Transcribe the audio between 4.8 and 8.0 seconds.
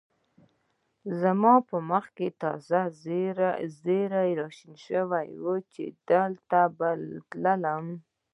شوې وه چې دلته به راتلم.